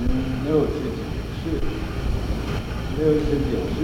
[0.00, 1.02] 嗯，六十九
[1.34, 1.42] 世，
[2.98, 3.76] 六十九世，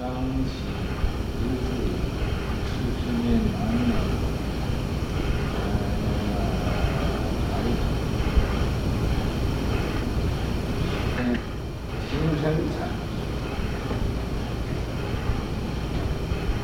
[0.00, 0.02] 当
[0.44, 0.50] 起
[1.38, 1.66] 之世，
[2.66, 3.54] 四十年南
[3.88, 3.94] 了，
[11.18, 11.20] 嗯，
[12.08, 12.10] 青
[12.42, 12.44] 山
[12.76, 12.90] 禅师，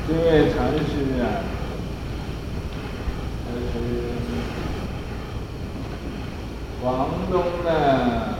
[0.08, 0.90] 这位禅师
[1.22, 1.24] 啊。
[6.82, 8.38] 广东的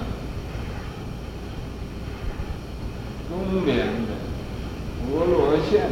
[3.31, 4.11] 东边的
[4.99, 5.89] 佛罗县，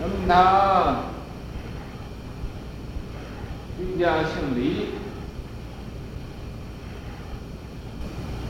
[0.00, 1.00] 那么他
[3.76, 4.90] 居家姓李，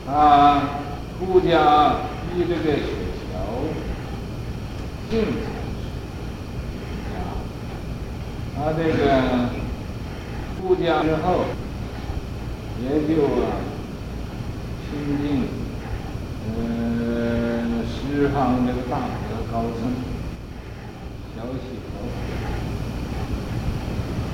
[0.05, 0.61] 他
[1.17, 1.95] 出家
[2.35, 2.85] 依这个雪
[3.33, 3.33] 桥，
[5.09, 5.54] 姓。
[8.65, 8.89] 他这个
[10.57, 11.45] 出家之后，
[12.81, 13.61] 也就啊
[14.81, 15.43] 亲近
[16.49, 19.93] 嗯十方这个大德高僧，
[21.35, 22.09] 小洗头。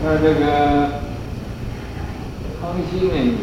[0.02, 0.46] 那这个
[2.62, 3.36] 康熙年间，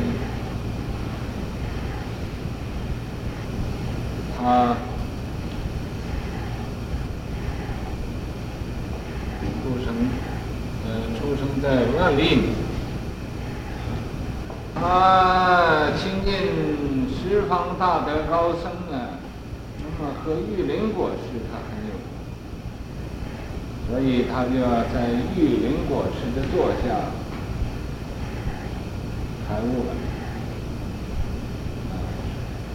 [4.38, 4.74] 他
[9.62, 9.76] 出
[11.38, 11.62] 生。
[11.62, 12.38] 在万历，
[14.74, 16.32] 他亲近
[17.10, 19.18] 十方大德高僧啊，
[19.78, 21.16] 那么和玉林国师
[21.50, 21.90] 他很有，
[23.88, 26.86] 所以他就要在玉林国师的座下
[29.48, 29.90] 开悟了。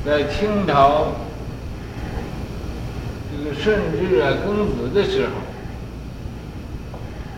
[0.06, 1.14] 在清朝
[3.32, 5.32] 这个顺治啊庚子的时候，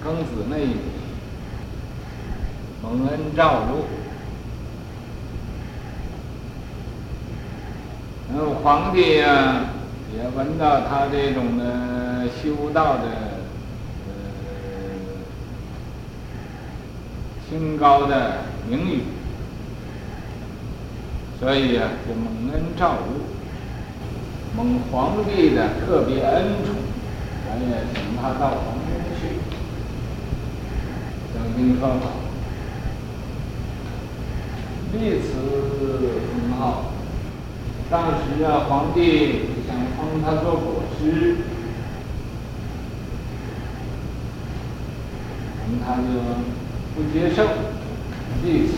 [0.04, 1.05] 庚子那一年。
[2.88, 3.83] 蒙恩照入，
[8.32, 9.65] 然后皇帝呀、
[10.15, 13.04] 也闻到他这种的修道的
[14.08, 14.14] 呃
[17.49, 19.02] 清高的名誉，
[21.39, 23.23] 所以呀、啊、就蒙恩照入，
[24.55, 26.76] 蒙皇帝的特别恩宠，
[27.48, 28.86] 咱也请他到皇宫
[29.20, 29.39] 去
[31.33, 32.11] 讲经说法。
[35.00, 35.28] 历辞
[36.33, 36.86] 很好，
[37.89, 41.36] 当时啊，皇帝想封他做国师，
[45.86, 46.04] 他就
[46.95, 47.44] 不接受，
[48.44, 48.73] 历辞，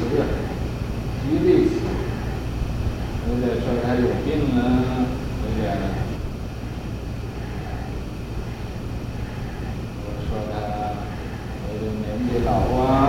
[1.23, 1.72] 极力辞，
[3.29, 4.27] 有点说他有病
[4.57, 4.59] 啊，
[5.44, 5.77] 有点，
[10.03, 10.53] 我说他
[11.72, 12.50] 有点年纪老
[12.81, 13.06] 啊。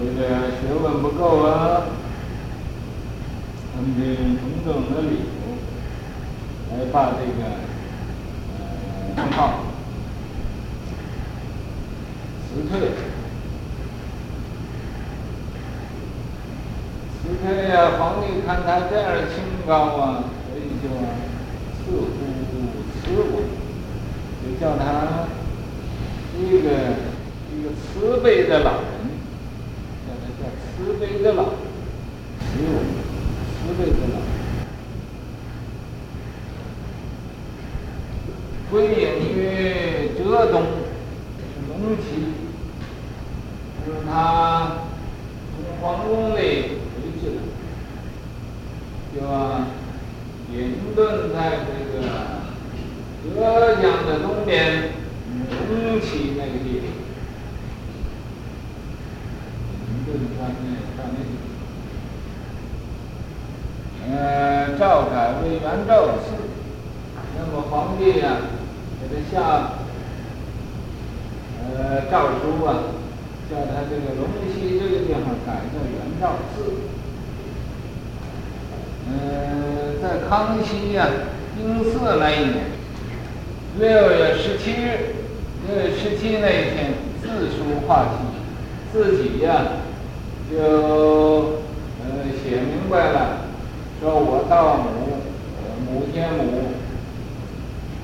[0.00, 0.20] 这个
[0.60, 1.82] 学问不够啊，
[3.74, 5.18] 他们的种种的理由，
[6.70, 7.38] 来把这个
[8.54, 8.60] 呃
[9.16, 9.64] 称号
[12.46, 12.90] 辞退，
[17.20, 17.98] 辞退呀！
[17.98, 20.88] 皇帝看他这样清高啊，所以就
[21.82, 22.06] 赐乎
[23.02, 23.42] 慈母，
[24.44, 25.26] 就叫他
[26.38, 26.68] 一个
[27.52, 29.17] 一个慈悲的老人。
[30.76, 31.50] 慈悲的老，慈
[32.60, 32.68] 母，
[33.58, 34.16] 慈悲的老，
[38.70, 39.02] 归隐
[39.34, 39.36] 于
[40.16, 40.62] 浙东，
[41.38, 42.02] 是龙旗，
[43.86, 44.12] 就是他
[45.56, 46.40] 从皇宫里
[46.94, 47.38] 回去了，
[49.14, 49.68] 就啊，
[50.52, 50.56] 隐
[50.96, 50.98] 遁
[51.32, 51.36] 在
[51.66, 51.94] 这个
[53.34, 53.36] 浙
[53.82, 54.92] 江的东边，
[55.70, 56.87] 龙旗那个地方。
[64.10, 66.32] 呃，诏改为元照寺。
[67.36, 68.40] 那么皇帝呀、啊，
[69.00, 69.36] 给他下
[71.62, 72.68] 呃诏书啊，
[73.50, 76.56] 叫他这个龙溪这个地方改叫元照寺。
[79.10, 81.10] 呃，在康熙呀、啊，
[81.56, 82.56] 丁巳那一年
[83.78, 85.14] 六月十七日，
[85.66, 88.10] 六月十七那一天，自书画题，
[88.92, 89.62] 自己呀、
[90.50, 90.56] 就
[92.00, 93.48] 呃写明白了
[94.00, 95.20] 说我到某
[95.84, 96.42] 某天某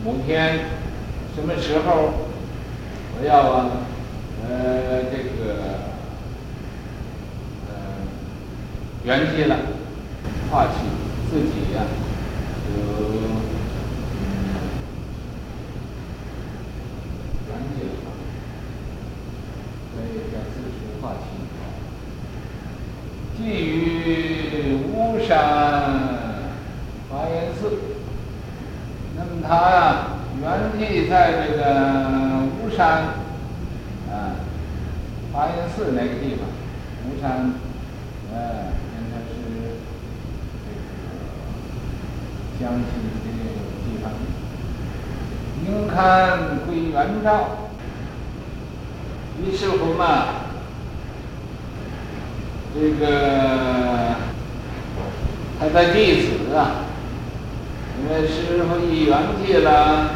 [0.04, 0.58] 某天
[1.34, 2.12] 什么时候
[3.16, 3.70] 我要
[4.46, 5.56] 呃这个
[7.66, 7.72] 呃
[9.04, 9.56] 圆寂了
[10.50, 10.74] 化起
[11.30, 11.80] 自己呀
[12.66, 12.72] 就
[14.20, 14.20] 嗯
[17.48, 17.94] 圆寂了
[19.94, 21.44] 所以叫自学化起
[23.36, 25.38] 寄于巫山
[27.10, 27.78] 华严寺。
[29.16, 31.62] 那么他啊原地在这个
[32.62, 32.86] 巫山
[34.10, 34.38] 啊
[35.32, 36.46] 华严寺那个地方
[37.06, 37.54] 巫山
[38.32, 39.32] 呃应该是
[40.64, 40.80] 这个
[42.60, 43.14] 江西的
[43.84, 44.12] 地方。
[45.66, 47.48] 应看归元照
[49.40, 50.43] 于是乎嘛
[52.74, 54.16] 这个
[55.58, 56.82] 他的弟子啊。
[57.96, 60.10] 因为师傅一圆寂了，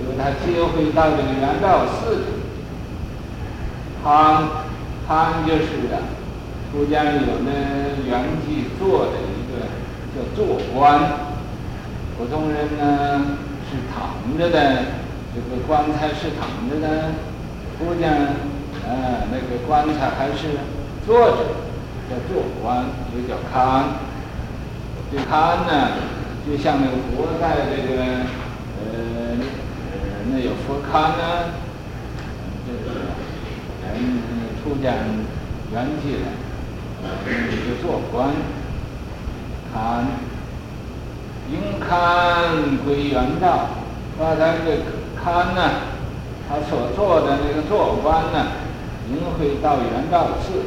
[0.00, 2.24] 由他接回到这个圆照寺。
[4.02, 4.48] 堪
[5.06, 6.00] 堪就是啊，
[6.72, 7.50] 出家有的
[8.06, 9.68] 圆寂坐的一个
[10.14, 11.00] 叫坐观，
[12.16, 13.36] 普通人呢
[13.68, 14.56] 是躺着的，
[15.34, 17.12] 这个棺材是躺着的，
[17.78, 18.18] 出家人
[18.86, 20.58] 呃那个棺材还是
[21.06, 21.36] 坐着，
[22.08, 23.84] 叫坐观，又叫堪。
[25.10, 25.72] 这堪呢？
[26.48, 28.02] 就像那个佛在这个
[28.80, 29.36] 呃
[30.32, 31.52] 那有佛龛呢，
[32.66, 32.86] 这个
[33.84, 33.86] 人
[34.62, 34.92] 出家
[35.70, 36.26] 圆寂了，
[37.66, 38.30] 就做官
[39.74, 40.06] 龛，
[41.50, 43.68] 应堪归元道，
[44.18, 44.76] 把他这个
[45.22, 45.60] 龛呢，
[46.48, 48.52] 他所做的那个做官呢，
[49.10, 50.64] 应回到元道寺，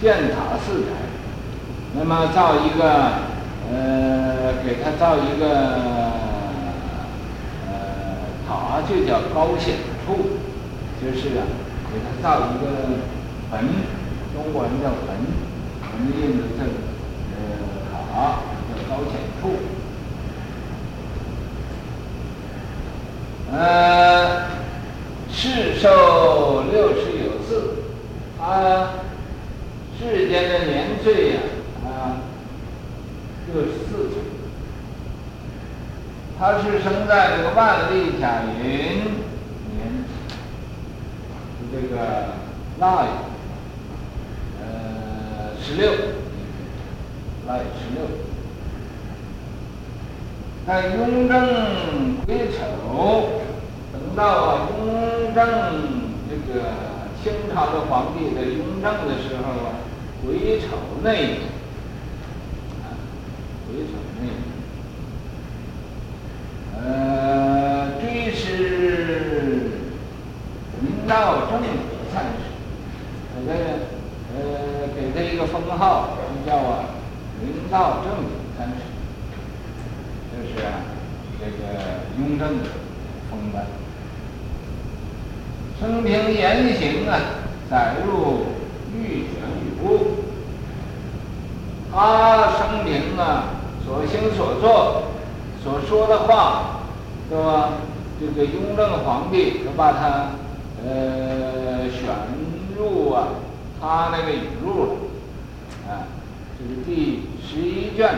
[0.00, 0.90] 建塔寺台，
[1.94, 3.28] 那么造一个。
[3.70, 5.46] 呃，给他造一个
[7.68, 7.70] 呃
[8.48, 9.74] 塔，就叫高显
[10.06, 10.38] 处，
[11.02, 11.44] 就是啊，
[11.92, 12.64] 给他造一个
[13.50, 13.60] 坟，
[14.32, 15.20] 中国人叫坟，
[15.82, 16.70] 我们印的这个
[17.36, 17.38] 呃
[17.92, 18.40] 塔
[18.70, 19.42] 叫高显处。
[23.52, 24.46] 呃，
[25.30, 27.82] 世寿六十有四，
[28.40, 28.94] 啊
[29.98, 31.40] 世间的年岁呀。
[33.50, 34.10] 六十四，
[36.38, 38.60] 他是生在这个万历甲寅
[39.72, 40.04] 年，
[41.72, 42.34] 这个
[42.78, 43.08] 腊月，
[44.60, 45.90] 呃，十六，
[47.46, 48.04] 腊月十六，
[50.66, 53.40] 在雍正癸丑，
[53.94, 55.42] 等到雍正
[56.28, 56.68] 这个
[57.24, 59.72] 清朝的皇帝在雍正的时候啊，
[60.78, 61.38] 癸丑那一年。
[63.66, 63.92] 癸丑
[64.22, 64.32] 年，
[66.76, 68.42] 呃，追谥
[70.80, 71.66] 明道正觉
[72.12, 72.38] 禅师，
[73.46, 73.54] 给他
[74.34, 74.36] 呃
[74.94, 76.16] 给他一个封号，
[76.46, 76.84] 叫啊
[77.40, 78.74] 明道正觉禅师，
[80.32, 80.68] 就是啊
[81.38, 81.52] 这个
[82.18, 82.42] 雍正
[83.30, 83.66] 封的。
[85.78, 87.20] 生平言行啊，
[87.70, 88.46] 载入
[88.92, 89.26] 御，
[91.98, 93.54] 他生平啊。
[93.88, 95.04] 所行所作，
[95.64, 96.80] 所说的话，
[97.30, 97.70] 对吧？
[98.20, 100.32] 这个雍正皇帝就把他
[100.84, 102.02] 呃选
[102.76, 103.28] 入啊，
[103.80, 106.04] 他那个语录了，啊，
[106.58, 108.08] 这是第十一卷，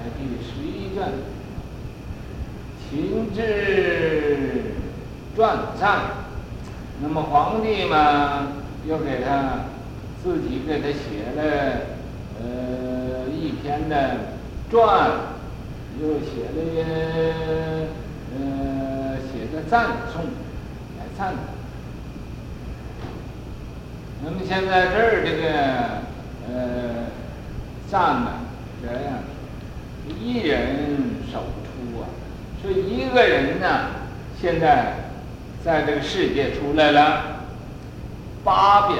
[0.00, 1.12] 哎，第十一卷，
[2.88, 4.76] 秦志
[5.36, 6.00] 传赞。
[7.02, 8.46] 那么皇帝嘛，
[8.88, 9.66] 又给他
[10.24, 11.91] 自己给他写了
[13.62, 14.32] 篇的。
[14.72, 15.10] 传
[16.00, 16.58] 又写了，
[18.34, 20.22] 呃，写的赞颂，
[20.96, 21.34] 来赞。
[24.24, 25.44] 那么现在这儿这个，
[26.48, 27.04] 呃，
[27.90, 28.30] 赞呢，
[28.80, 29.18] 这样，
[30.18, 32.08] 一人首出啊，
[32.62, 33.90] 所以一个人呢，
[34.40, 35.10] 现在
[35.62, 37.42] 在这个世界出来了，
[38.42, 38.96] 八表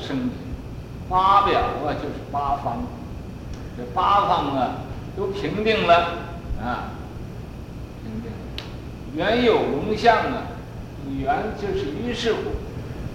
[0.00, 0.30] 生，
[1.10, 2.84] 八表啊就是八方。
[3.78, 4.70] 这八方啊，
[5.16, 5.94] 都平定了
[6.60, 6.90] 啊，
[8.02, 8.36] 平定了。
[9.14, 10.50] 原有龙象啊，
[11.16, 12.40] 原就是于是乎，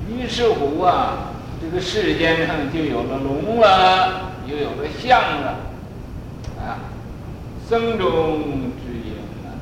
[0.10, 5.50] 于是乎啊，这个世间上就有了龙了，又有了象了，
[6.66, 6.80] 啊，
[7.68, 8.40] 僧中
[8.80, 9.60] 之因啊，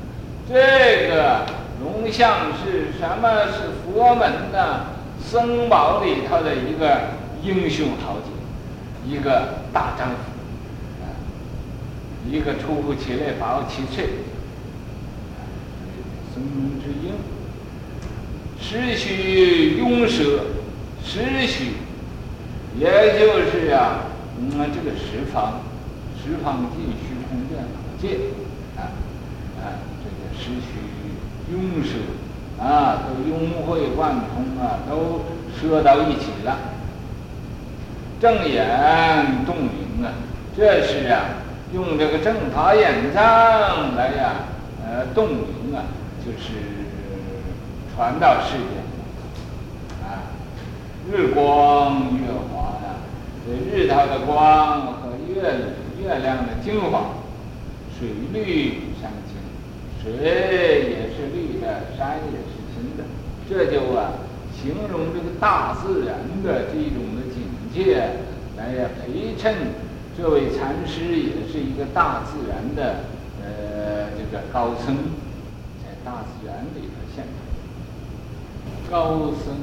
[0.48, 1.44] 这个
[1.82, 3.46] 龙象是什么？
[3.46, 4.86] 是佛门的
[5.20, 7.00] 僧宝里头的一个
[7.42, 10.31] 英雄豪杰，一个大丈夫。
[12.32, 14.06] 一个出乎其类，拔乎其萃，
[16.32, 17.12] 僧中之应，
[18.58, 20.40] 十虚雍摄，
[21.04, 21.72] 十虚，
[22.80, 24.06] 也就是啊，
[24.40, 25.60] 嗯，这个十方，
[26.16, 28.16] 十方尽虚空遍法界，
[28.80, 28.96] 啊
[29.60, 35.20] 啊，这个十虚雍舍，啊，都融会贯通啊，都
[35.60, 36.56] 摄到一起了，
[38.18, 40.14] 正眼洞明啊，
[40.56, 41.41] 这是啊。
[41.72, 44.34] 用这个正法演藏来呀，
[44.84, 45.84] 呃，呃洞明啊，
[46.24, 46.52] 就是
[47.94, 48.84] 传到世间
[50.04, 50.36] 啊，
[51.10, 53.00] 日光月华呀、啊，
[53.46, 55.42] 这日头的光和月
[56.02, 57.14] 月亮的精华，
[57.98, 59.36] 水绿山青，
[60.02, 63.04] 水也是绿的，山也是青的，
[63.48, 64.12] 这就啊
[64.54, 68.10] 形容这个大自然的这种的境界，
[68.58, 69.54] 来呀陪衬
[70.16, 73.04] 这位禅师，也是一个大自然的
[73.42, 74.96] 呃这个高僧，
[75.82, 77.24] 在大自然里头现。
[78.90, 79.56] 高僧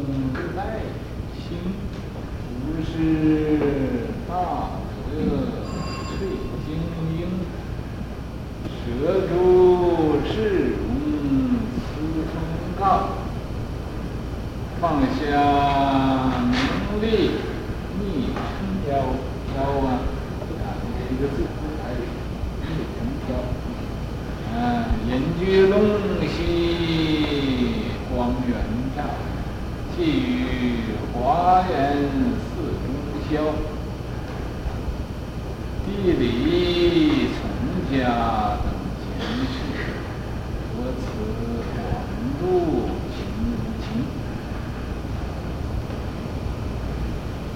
[0.55, 0.79] 耐
[1.37, 1.57] 心，
[2.65, 2.89] 如是
[4.27, 4.33] 大
[5.05, 5.13] 德
[6.17, 6.27] 翠
[6.65, 6.67] 精
[7.19, 7.21] 英，
[8.65, 9.33] 舍诸
[10.27, 10.33] 世
[10.71, 10.81] 荣
[11.77, 11.85] 此
[12.25, 12.33] 风
[12.79, 12.81] 告，
[14.81, 14.83] 放
[15.15, 15.21] 下
[16.49, 16.53] 名
[17.01, 17.05] 利
[17.99, 18.49] 逆尘
[18.87, 18.89] 嚣，
[19.53, 19.87] 嚣啊，
[21.11, 21.37] 一个字，
[21.83, 21.95] 还有
[22.63, 22.65] 逆
[22.95, 23.29] 尘嚣，
[24.55, 24.57] 啊，
[25.39, 25.79] 居龙
[26.27, 26.35] 溪
[28.13, 28.57] 光远
[28.93, 28.99] 照，
[29.95, 31.71] 寄于华严
[32.43, 32.85] 寺中
[33.31, 33.31] 宵，
[35.85, 37.39] 地理从
[37.89, 37.97] 家
[38.63, 38.65] 等
[38.99, 39.07] 闲
[39.47, 39.55] 事，
[40.75, 41.01] 我此
[41.73, 41.79] 广
[42.41, 42.43] 度
[43.15, 43.17] 情
[43.79, 43.87] 情。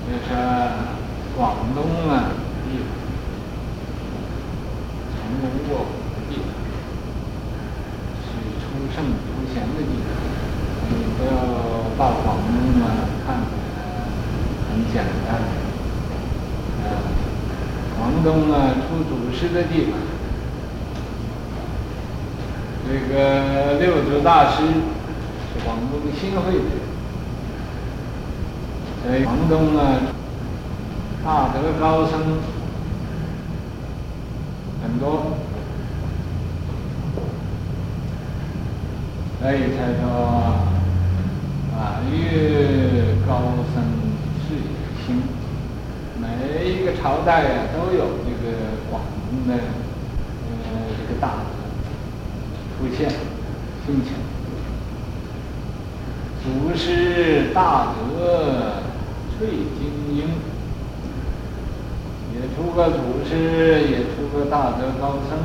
[0.07, 0.29] 这是
[1.35, 1.43] 广
[1.75, 1.77] 东
[2.09, 2.31] 啊，
[2.63, 2.79] 地，
[5.11, 6.47] 成龙过府的地方，
[8.93, 10.07] 圣出贤的地方。
[10.89, 11.31] 你不要
[11.97, 12.85] 到广东啊，
[13.25, 13.27] 看
[14.69, 15.41] 很简单。
[17.97, 18.55] 广东啊，
[18.87, 19.93] 出祖师的地方。
[22.85, 24.57] 这个六祖大师
[25.63, 26.69] 广东新会的。
[29.05, 29.81] 在广东啊，
[31.23, 32.19] 大德高僧
[34.83, 35.37] 很多，
[39.43, 40.07] 所以才说
[41.75, 42.15] 啊，越
[43.27, 43.83] 高僧
[44.47, 44.71] 智也
[45.05, 45.21] 兴。
[46.17, 53.09] 每一个朝代啊，都有这个广东的呃这个大德出现
[53.85, 54.11] 兴起，
[56.41, 58.81] 祖师大德。
[59.35, 60.29] 翠精英，
[62.33, 65.39] 也出个祖师，也出个大德高僧，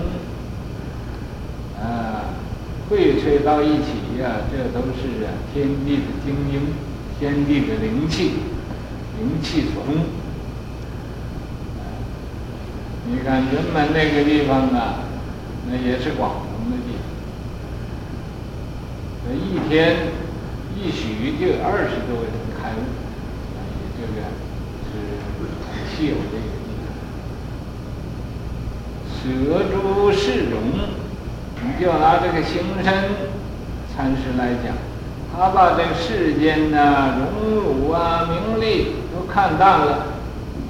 [2.89, 6.73] 荟萃到一起呀、这都是啊天地的精英，
[7.19, 8.33] 天地的灵气，
[9.19, 9.95] 灵气所中。
[11.77, 11.85] 啊，
[13.07, 15.05] 你看云门那个地方啊，
[15.69, 17.05] 那也是广东的地方，
[19.29, 20.09] 那一天
[20.75, 22.81] 一许就二十多人开悟。
[24.01, 24.23] 这个
[24.87, 24.91] 是
[25.67, 26.89] 很稀有的一个地方。
[29.13, 29.21] 舍
[29.75, 29.77] 诸
[30.13, 30.57] 世荣，
[31.63, 32.95] 你就拿这个行深
[33.95, 34.75] 禅师来讲，
[35.37, 40.07] 他把这个世间呐、荣辱啊、名利都看淡了，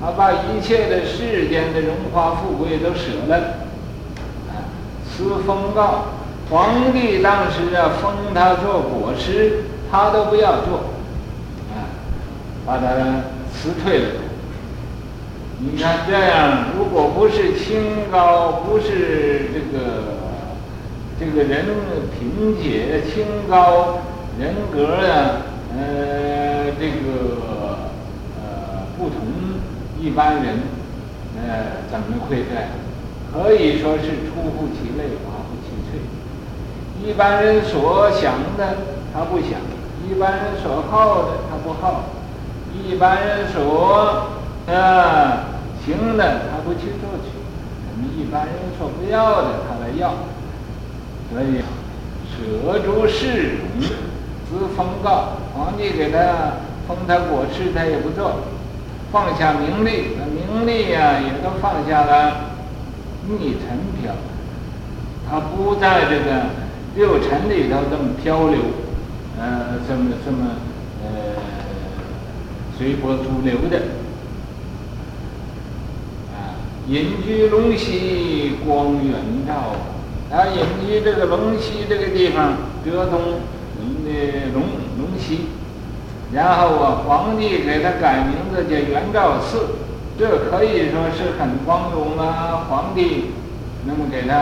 [0.00, 3.36] 他把一切的世间的荣华富贵都舍了。
[4.48, 4.64] 啊，
[5.04, 6.06] 辞封告，
[6.50, 10.78] 皇帝当时啊封他做国师，他都不要做。
[11.74, 11.84] 啊
[12.66, 12.86] 把他
[13.52, 14.08] 辞退了。
[15.60, 20.17] 你看这样，如果不是清高，不是这个
[21.20, 21.64] 这个人
[22.16, 23.98] 品洁清高，
[24.38, 25.42] 人格啊，
[25.74, 27.90] 呃，这个
[28.38, 29.18] 呃不同
[30.00, 30.60] 一般人，
[31.36, 32.68] 呃，怎么会在？
[33.32, 35.98] 可以说是出乎其类，拔乎其萃。
[37.04, 38.76] 一般人所想的
[39.12, 39.58] 他不想，
[40.08, 42.04] 一般人所好的他不好。
[42.86, 44.28] 一般人所
[44.68, 45.50] 啊
[45.84, 47.34] 行的，他不去做去；
[47.90, 50.14] 我们一般人所不要的，他来要。
[51.30, 51.62] 所以
[52.30, 53.80] 舍诸世荣，
[54.48, 55.38] 自封告。
[55.54, 56.18] 皇帝给他
[56.86, 58.40] 封他国师，他也不做，
[59.10, 62.50] 放下名利，那名利呀、啊、也都放下了。
[63.28, 64.14] 逆尘漂，
[65.28, 66.46] 他不在这个
[66.94, 68.60] 六尘里头这么漂流，
[69.38, 70.46] 呃，这么这么
[71.02, 71.08] 呃。
[72.78, 73.76] 随波逐流的，
[76.32, 76.54] 啊，
[76.86, 79.14] 隐居龙溪光远
[79.48, 79.74] 照，
[80.30, 82.52] 然后，隐居这个龙溪这个地方，
[82.84, 83.40] 德东
[84.04, 84.62] 的龙
[84.98, 85.46] 龙溪，
[86.34, 89.76] 然后啊，皇帝给他改名字叫圆照寺，
[90.18, 92.66] 这可以说是很光荣啊。
[92.68, 93.30] 皇帝
[93.86, 94.34] 那么给他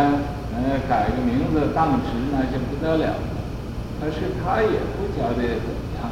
[0.54, 3.14] 呃改个名字当时那就不得了，
[4.00, 6.10] 可是他也不晓得怎么样，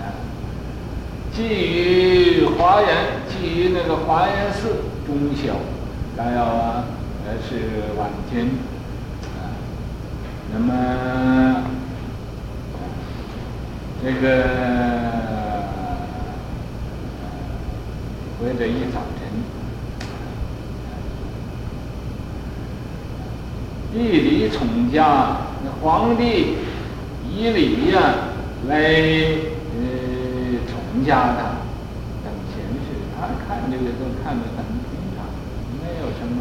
[0.00, 0.16] 啊。
[1.34, 2.88] 寄于华严，
[3.28, 4.68] 寄于那个华严寺
[5.06, 5.56] 中小，
[6.16, 6.84] 然后啊，
[7.26, 8.48] 呃是晚间，
[10.58, 10.72] 那么
[14.02, 14.16] 这个
[18.42, 19.20] 为了一早晨，
[23.92, 26.54] 以礼从家，那皇帝
[27.30, 28.00] 以礼呀
[28.66, 29.84] 来呃
[30.66, 31.42] 从家他
[32.24, 35.26] 等闲事，他看这个都看得很平常，
[35.82, 36.36] 没有什么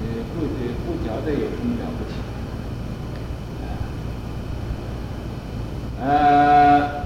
[0.00, 0.40] 呃不
[0.86, 2.12] 不觉得有什么了不起。
[6.04, 7.04] 呃，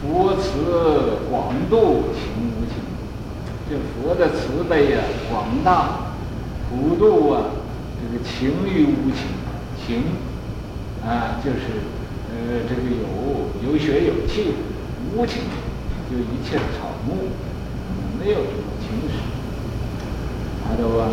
[0.00, 2.78] 佛慈广度，情无情。
[3.68, 6.14] 这佛的慈悲啊，广大，
[6.70, 7.42] 普度啊，
[8.00, 9.26] 这个情于无情，
[9.84, 10.04] 情
[11.04, 11.82] 啊，就是
[12.30, 14.54] 呃，这个有有血有气，
[15.12, 15.42] 无情
[16.08, 17.30] 就一切草木，
[18.20, 19.18] 没有什么情史。
[20.62, 21.08] 他都啊。